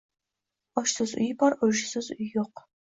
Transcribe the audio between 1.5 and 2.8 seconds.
urushsiz uy yo‘q.